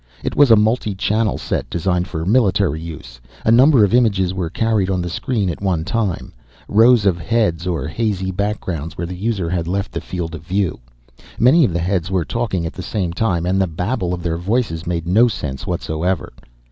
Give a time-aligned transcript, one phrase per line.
[0.23, 3.21] It was a multi channel set designed for military use.
[3.45, 6.33] A number of images were carried on the screen at one time,
[6.67, 10.79] rows of heads or hazy backgrounds where the user had left the field of view.
[11.37, 14.37] Many of the heads were talking at the same time and the babble of their
[14.37, 16.33] voices made no sense whatsoever.